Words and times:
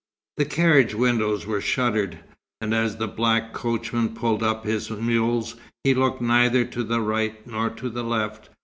The 0.37 0.45
carriage 0.45 0.95
windows 0.95 1.45
were 1.45 1.61
shuttered, 1.61 2.17
and 2.59 2.73
as 2.73 2.97
the 2.97 3.07
black 3.07 3.53
coachman 3.53 4.15
pulled 4.15 4.41
up 4.41 4.65
his 4.65 4.89
mules, 4.89 5.53
he 5.83 5.93
looked 5.93 6.21
neither 6.23 6.65
to 6.65 6.83
the 6.83 7.01
right 7.01 7.45
nor 7.45 7.69
to 7.69 7.87
the 7.87 8.01
left. 8.03 8.49